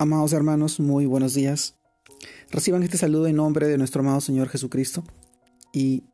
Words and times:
Amados 0.00 0.32
hermanos, 0.32 0.78
muy 0.78 1.06
buenos 1.06 1.34
días. 1.34 1.74
Reciban 2.52 2.84
este 2.84 2.96
saludo 2.96 3.26
en 3.26 3.34
nombre 3.34 3.66
de 3.66 3.78
nuestro 3.78 4.00
amado 4.00 4.20
Señor 4.20 4.48
Jesucristo. 4.48 5.02
Y 5.72 6.04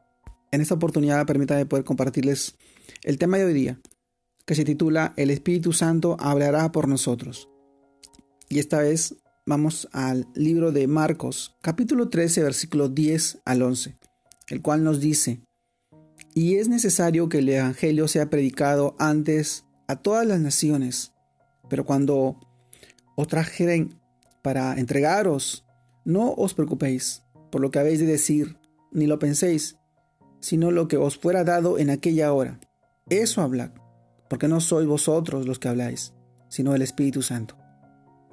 en 0.52 0.62
esta 0.62 0.74
oportunidad 0.74 1.26
permítanme 1.26 1.66
poder 1.66 1.84
compartirles 1.84 2.56
el 3.02 3.18
tema 3.18 3.36
de 3.36 3.44
hoy 3.44 3.52
día, 3.52 3.78
que 4.46 4.54
se 4.54 4.64
titula 4.64 5.12
El 5.18 5.30
Espíritu 5.30 5.74
Santo 5.74 6.16
hablará 6.18 6.72
por 6.72 6.88
nosotros. 6.88 7.50
Y 8.48 8.58
esta 8.58 8.78
vez 8.78 9.16
vamos 9.44 9.86
al 9.92 10.28
libro 10.34 10.72
de 10.72 10.86
Marcos, 10.86 11.54
capítulo 11.60 12.08
13, 12.08 12.42
versículo 12.42 12.88
10 12.88 13.42
al 13.44 13.60
11, 13.60 13.98
el 14.48 14.62
cual 14.62 14.82
nos 14.82 14.98
dice, 15.00 15.42
y 16.32 16.54
es 16.54 16.70
necesario 16.70 17.28
que 17.28 17.40
el 17.40 17.50
Evangelio 17.50 18.08
sea 18.08 18.30
predicado 18.30 18.96
antes 18.98 19.66
a 19.88 19.96
todas 19.96 20.26
las 20.26 20.40
naciones, 20.40 21.12
pero 21.68 21.84
cuando 21.84 22.40
os 23.16 23.28
trajeren 23.28 23.98
para 24.42 24.78
entregaros, 24.78 25.64
no 26.04 26.34
os 26.36 26.54
preocupéis 26.54 27.22
por 27.50 27.60
lo 27.60 27.70
que 27.70 27.78
habéis 27.78 28.00
de 28.00 28.06
decir, 28.06 28.58
ni 28.90 29.06
lo 29.06 29.18
penséis, 29.18 29.78
sino 30.40 30.70
lo 30.70 30.88
que 30.88 30.96
os 30.96 31.16
fuera 31.16 31.44
dado 31.44 31.78
en 31.78 31.88
aquella 31.88 32.32
hora. 32.32 32.58
Eso 33.08 33.42
hablad, 33.42 33.70
porque 34.28 34.48
no 34.48 34.60
sois 34.60 34.86
vosotros 34.86 35.46
los 35.46 35.58
que 35.58 35.68
habláis, 35.68 36.14
sino 36.48 36.74
el 36.74 36.82
Espíritu 36.82 37.22
Santo. 37.22 37.56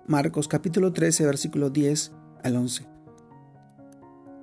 Marcos 0.07 0.47
capítulo 0.47 0.91
13, 0.91 1.25
versículo 1.25 1.69
10 1.69 2.11
al 2.43 2.55
11. 2.55 2.87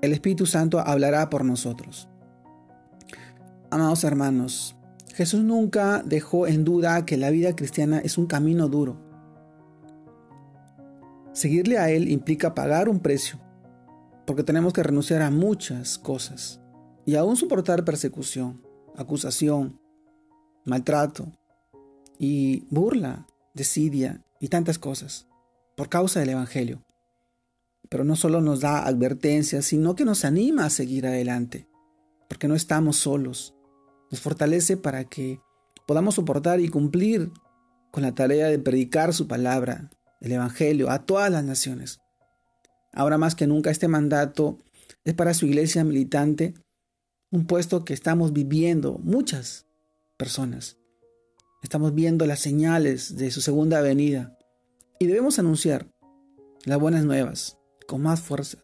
El 0.01 0.13
Espíritu 0.13 0.47
Santo 0.47 0.79
hablará 0.79 1.29
por 1.29 1.45
nosotros. 1.45 2.09
Amados 3.71 4.05
hermanos, 4.05 4.77
Jesús 5.13 5.43
nunca 5.43 6.03
dejó 6.05 6.47
en 6.47 6.65
duda 6.65 7.05
que 7.05 7.17
la 7.17 7.31
vida 7.31 7.57
cristiana 7.57 7.99
es 7.99 8.17
un 8.17 8.27
camino 8.27 8.69
duro 8.69 9.08
Seguirle 11.39 11.79
a 11.79 11.89
Él 11.89 12.11
implica 12.11 12.53
pagar 12.53 12.89
un 12.89 12.99
precio, 12.99 13.39
porque 14.27 14.43
tenemos 14.43 14.73
que 14.73 14.83
renunciar 14.83 15.23
a 15.23 15.31
muchas 15.31 15.97
cosas 15.97 16.61
y 17.07 17.15
aún 17.15 17.37
soportar 17.37 17.85
persecución, 17.85 18.61
acusación, 18.97 19.81
maltrato 20.65 21.31
y 22.19 22.67
burla, 22.71 23.29
desidia 23.55 24.25
y 24.41 24.49
tantas 24.49 24.81
cosas 24.81 25.29
por 25.77 25.89
causa 25.89 26.19
del 26.19 26.31
Evangelio. 26.31 26.83
Pero 27.89 28.03
no 28.03 28.17
solo 28.17 28.41
nos 28.41 28.59
da 28.59 28.85
advertencias, 28.85 29.65
sino 29.65 29.95
que 29.95 30.05
nos 30.05 30.25
anima 30.25 30.65
a 30.65 30.71
seguir 30.71 31.07
adelante, 31.07 31.69
porque 32.29 32.49
no 32.49 32.57
estamos 32.57 32.97
solos. 32.97 33.55
Nos 34.11 34.21
fortalece 34.21 34.77
para 34.77 35.05
que 35.05 35.39
podamos 35.87 36.17
soportar 36.17 36.59
y 36.59 36.69
cumplir 36.69 37.31
con 37.93 38.03
la 38.03 38.13
tarea 38.13 38.49
de 38.49 38.59
predicar 38.59 39.15
su 39.15 39.29
palabra, 39.29 39.93
el 40.21 40.33
Evangelio 40.33 40.91
a 40.91 41.05
todas 41.05 41.31
las 41.31 41.45
naciones. 41.45 42.01
Ahora 42.93 43.19
más 43.19 43.35
que 43.35 43.47
nunca 43.47 43.71
este 43.71 43.89
mandato 43.89 44.59
es 45.05 45.15
para 45.15 45.35
su 45.35 45.47
iglesia 45.47 45.85
militante, 45.85 46.55
un 47.31 47.47
puesto 47.47 47.85
que 47.85 47.95
estamos 47.95 48.33
viviendo 48.33 48.99
muchas 48.99 49.67
personas. 50.17 50.79
Estamos 51.63 51.95
viendo 51.95 52.27
las 52.27 52.41
señales 52.41 53.17
de 53.17 53.31
su 53.31 53.41
segunda 53.41 53.81
venida 53.81 54.37
y 54.99 55.07
debemos 55.07 55.39
anunciar 55.39 55.89
las 56.65 56.79
buenas 56.79 57.05
nuevas 57.05 57.59
con 57.87 58.03
más 58.03 58.21
fuerza, 58.21 58.59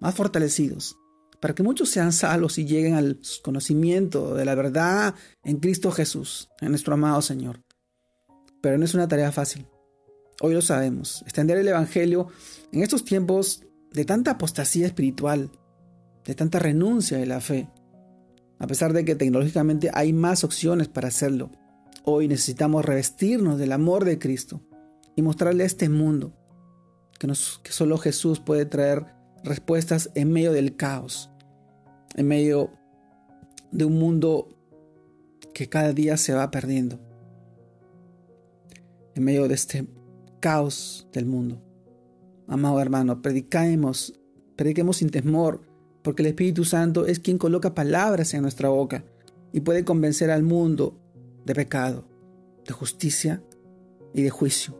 más 0.00 0.14
fortalecidos, 0.14 0.96
para 1.40 1.54
que 1.54 1.62
muchos 1.62 1.90
sean 1.90 2.12
salvos 2.12 2.58
y 2.58 2.64
lleguen 2.64 2.94
al 2.94 3.20
conocimiento 3.42 4.34
de 4.34 4.44
la 4.44 4.54
verdad 4.54 5.14
en 5.42 5.58
Cristo 5.58 5.90
Jesús, 5.90 6.48
en 6.60 6.70
nuestro 6.70 6.94
amado 6.94 7.20
Señor. 7.20 7.60
Pero 8.60 8.78
no 8.78 8.84
es 8.84 8.94
una 8.94 9.08
tarea 9.08 9.32
fácil. 9.32 9.66
Hoy 10.40 10.54
lo 10.54 10.62
sabemos. 10.62 11.22
Extender 11.22 11.58
el 11.58 11.68
Evangelio 11.68 12.28
en 12.72 12.82
estos 12.82 13.04
tiempos 13.04 13.62
de 13.92 14.04
tanta 14.04 14.32
apostasía 14.32 14.86
espiritual, 14.86 15.50
de 16.24 16.34
tanta 16.34 16.58
renuncia 16.58 17.18
de 17.18 17.26
la 17.26 17.40
fe, 17.40 17.68
a 18.58 18.66
pesar 18.66 18.92
de 18.92 19.04
que 19.04 19.14
tecnológicamente 19.14 19.90
hay 19.92 20.12
más 20.12 20.44
opciones 20.44 20.88
para 20.88 21.08
hacerlo. 21.08 21.50
Hoy 22.04 22.28
necesitamos 22.28 22.84
revestirnos 22.84 23.58
del 23.58 23.72
amor 23.72 24.04
de 24.04 24.18
Cristo 24.18 24.62
y 25.14 25.22
mostrarle 25.22 25.64
a 25.64 25.66
este 25.66 25.88
mundo 25.88 26.32
que, 27.18 27.26
que 27.26 27.72
solo 27.72 27.98
Jesús 27.98 28.40
puede 28.40 28.64
traer 28.66 29.06
respuestas 29.44 30.10
en 30.14 30.32
medio 30.32 30.52
del 30.52 30.76
caos, 30.76 31.30
en 32.16 32.26
medio 32.26 32.70
de 33.70 33.84
un 33.84 33.98
mundo 33.98 34.48
que 35.54 35.68
cada 35.68 35.92
día 35.92 36.16
se 36.16 36.32
va 36.32 36.50
perdiendo, 36.50 36.98
en 39.14 39.24
medio 39.24 39.46
de 39.48 39.54
este 39.54 39.86
caos 40.42 41.06
del 41.12 41.24
mundo. 41.24 41.62
Amado 42.48 42.80
hermano, 42.80 43.22
predicamos, 43.22 44.20
prediquemos 44.56 44.96
sin 44.96 45.08
temor, 45.08 45.62
porque 46.02 46.22
el 46.22 46.28
Espíritu 46.28 46.64
Santo 46.64 47.06
es 47.06 47.20
quien 47.20 47.38
coloca 47.38 47.74
palabras 47.74 48.34
en 48.34 48.42
nuestra 48.42 48.68
boca 48.68 49.04
y 49.52 49.60
puede 49.60 49.84
convencer 49.84 50.32
al 50.32 50.42
mundo 50.42 50.98
de 51.46 51.54
pecado, 51.54 52.04
de 52.66 52.72
justicia 52.72 53.40
y 54.12 54.22
de 54.22 54.30
juicio. 54.30 54.76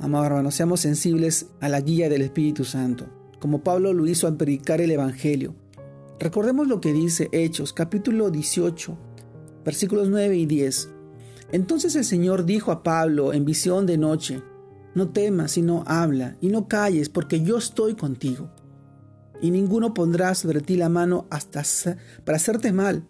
Amado 0.00 0.26
hermano, 0.26 0.50
seamos 0.50 0.80
sensibles 0.80 1.46
a 1.60 1.68
la 1.68 1.80
guía 1.80 2.08
del 2.08 2.22
Espíritu 2.22 2.64
Santo, 2.64 3.06
como 3.38 3.62
Pablo 3.62 3.92
lo 3.92 4.08
hizo 4.08 4.26
al 4.26 4.36
predicar 4.36 4.80
el 4.80 4.90
Evangelio. 4.90 5.54
Recordemos 6.18 6.66
lo 6.66 6.80
que 6.80 6.92
dice 6.92 7.28
Hechos, 7.30 7.72
capítulo 7.72 8.30
18, 8.30 8.98
versículos 9.64 10.08
9 10.08 10.36
y 10.36 10.46
10. 10.46 10.91
Entonces 11.52 11.94
el 11.96 12.04
Señor 12.04 12.46
dijo 12.46 12.72
a 12.72 12.82
Pablo 12.82 13.34
en 13.34 13.44
visión 13.44 13.84
de 13.84 13.98
noche, 13.98 14.42
no 14.94 15.10
temas, 15.10 15.52
sino 15.52 15.84
habla, 15.86 16.36
y 16.40 16.48
no 16.48 16.66
calles, 16.66 17.10
porque 17.10 17.42
yo 17.42 17.58
estoy 17.58 17.94
contigo. 17.94 18.50
Y 19.42 19.50
ninguno 19.50 19.92
pondrá 19.92 20.34
sobre 20.34 20.62
ti 20.62 20.76
la 20.76 20.88
mano 20.88 21.26
hasta 21.30 21.62
para 22.24 22.36
hacerte 22.36 22.72
mal, 22.72 23.06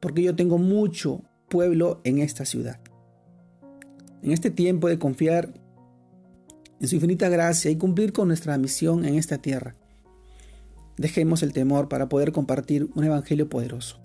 porque 0.00 0.22
yo 0.22 0.34
tengo 0.34 0.58
mucho 0.58 1.22
pueblo 1.48 2.00
en 2.02 2.18
esta 2.18 2.44
ciudad. 2.44 2.80
En 4.22 4.32
este 4.32 4.50
tiempo 4.50 4.88
de 4.88 4.98
confiar 4.98 5.54
en 6.80 6.88
su 6.88 6.96
infinita 6.96 7.28
gracia 7.28 7.70
y 7.70 7.76
cumplir 7.76 8.12
con 8.12 8.26
nuestra 8.26 8.58
misión 8.58 9.04
en 9.04 9.14
esta 9.14 9.38
tierra, 9.38 9.76
dejemos 10.96 11.44
el 11.44 11.52
temor 11.52 11.88
para 11.88 12.08
poder 12.08 12.32
compartir 12.32 12.88
un 12.94 13.04
evangelio 13.04 13.48
poderoso 13.48 14.03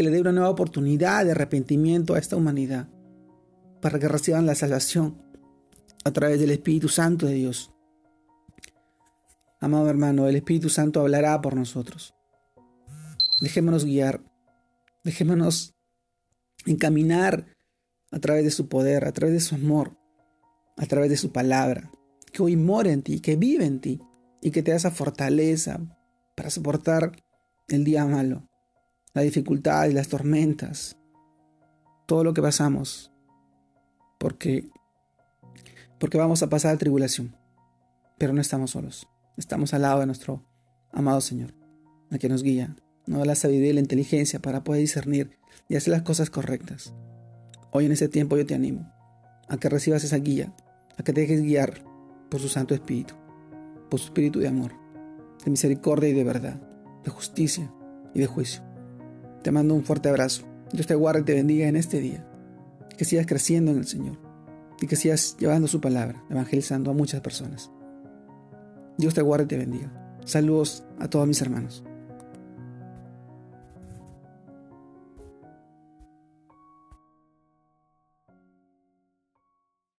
que 0.00 0.04
le 0.04 0.12
dé 0.12 0.22
una 0.22 0.32
nueva 0.32 0.48
oportunidad 0.48 1.26
de 1.26 1.32
arrepentimiento 1.32 2.14
a 2.14 2.18
esta 2.18 2.34
humanidad, 2.34 2.88
para 3.82 3.98
que 3.98 4.08
reciban 4.08 4.46
la 4.46 4.54
salvación 4.54 5.20
a 6.06 6.10
través 6.10 6.40
del 6.40 6.52
Espíritu 6.52 6.88
Santo 6.88 7.26
de 7.26 7.34
Dios. 7.34 7.70
Amado 9.60 9.90
hermano, 9.90 10.26
el 10.26 10.36
Espíritu 10.36 10.70
Santo 10.70 11.02
hablará 11.02 11.38
por 11.42 11.54
nosotros. 11.54 12.14
Dejémonos 13.42 13.84
guiar, 13.84 14.22
dejémonos 15.04 15.74
encaminar 16.64 17.54
a 18.10 18.20
través 18.20 18.44
de 18.44 18.52
su 18.52 18.70
poder, 18.70 19.04
a 19.04 19.12
través 19.12 19.34
de 19.34 19.40
su 19.40 19.54
amor, 19.54 19.98
a 20.78 20.86
través 20.86 21.10
de 21.10 21.18
su 21.18 21.30
palabra, 21.30 21.90
que 22.32 22.42
hoy 22.42 22.56
mora 22.56 22.90
en 22.90 23.02
ti, 23.02 23.20
que 23.20 23.36
vive 23.36 23.66
en 23.66 23.82
ti 23.82 24.00
y 24.40 24.50
que 24.50 24.62
te 24.62 24.70
da 24.70 24.78
esa 24.78 24.92
fortaleza 24.92 25.78
para 26.36 26.48
soportar 26.48 27.22
el 27.68 27.84
día 27.84 28.06
malo 28.06 28.49
la 29.12 29.22
dificultad 29.22 29.88
y 29.88 29.92
las 29.92 30.08
tormentas, 30.08 30.96
todo 32.06 32.24
lo 32.24 32.34
que 32.34 32.42
pasamos, 32.42 33.12
porque 34.18 34.68
porque 35.98 36.16
vamos 36.16 36.42
a 36.42 36.48
pasar 36.48 36.78
tribulación, 36.78 37.36
pero 38.16 38.32
no 38.32 38.40
estamos 38.40 38.70
solos, 38.70 39.06
estamos 39.36 39.74
al 39.74 39.82
lado 39.82 40.00
de 40.00 40.06
nuestro 40.06 40.46
amado 40.92 41.20
Señor, 41.20 41.54
a 42.10 42.18
que 42.18 42.28
nos 42.28 42.42
guía, 42.42 42.74
nos 43.06 43.18
da 43.18 43.26
la 43.26 43.34
sabiduría 43.34 43.70
y 43.70 43.74
la 43.74 43.80
inteligencia 43.80 44.40
para 44.40 44.64
poder 44.64 44.80
discernir 44.80 45.38
y 45.68 45.76
hacer 45.76 45.92
las 45.92 46.02
cosas 46.02 46.30
correctas. 46.30 46.94
Hoy 47.70 47.84
en 47.84 47.92
este 47.92 48.08
tiempo 48.08 48.36
yo 48.36 48.46
te 48.46 48.54
animo 48.54 48.90
a 49.48 49.58
que 49.58 49.68
recibas 49.68 50.02
esa 50.02 50.16
guía, 50.16 50.54
a 50.96 51.02
que 51.02 51.12
te 51.12 51.20
dejes 51.20 51.42
guiar 51.42 51.84
por 52.30 52.40
su 52.40 52.48
Santo 52.48 52.74
Espíritu, 52.74 53.14
por 53.90 54.00
su 54.00 54.06
Espíritu 54.06 54.38
de 54.38 54.48
amor, 54.48 54.72
de 55.44 55.50
misericordia 55.50 56.08
y 56.08 56.14
de 56.14 56.24
verdad, 56.24 56.62
de 57.04 57.10
justicia 57.10 57.70
y 58.14 58.20
de 58.20 58.26
juicio. 58.26 58.69
Te 59.42 59.50
mando 59.50 59.74
un 59.74 59.84
fuerte 59.84 60.08
abrazo. 60.08 60.44
Dios 60.72 60.86
te 60.86 60.94
guarde 60.94 61.20
y 61.20 61.24
te 61.24 61.34
bendiga 61.34 61.68
en 61.68 61.76
este 61.76 62.00
día. 62.00 62.26
Que 62.96 63.04
sigas 63.04 63.26
creciendo 63.26 63.70
en 63.70 63.78
el 63.78 63.86
Señor 63.86 64.18
y 64.80 64.86
que 64.86 64.96
sigas 64.96 65.36
llevando 65.38 65.68
su 65.68 65.80
palabra, 65.80 66.22
evangelizando 66.30 66.90
a 66.90 66.94
muchas 66.94 67.20
personas. 67.20 67.70
Dios 68.98 69.14
te 69.14 69.22
guarde 69.22 69.44
y 69.44 69.48
te 69.48 69.58
bendiga. 69.58 70.18
Saludos 70.24 70.84
a 70.98 71.08
todos 71.08 71.26
mis 71.26 71.40
hermanos. 71.40 71.84